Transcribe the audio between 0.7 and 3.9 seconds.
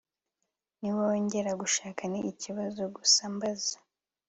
nibongera gushaka? ni ikibazo gusa mbaza